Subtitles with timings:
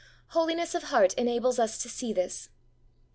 [0.29, 2.49] Holiness of heart enables us to see this.